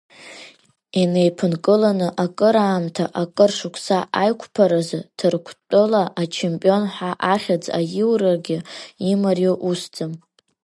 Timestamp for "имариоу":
9.11-9.57